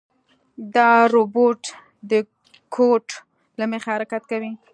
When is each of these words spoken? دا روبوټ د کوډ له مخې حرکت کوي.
دا 0.75 0.91
روبوټ 1.15 1.61
د 2.11 2.13
کوډ 2.73 3.05
له 3.59 3.65
مخې 3.71 3.87
حرکت 3.95 4.23
کوي. 4.31 4.51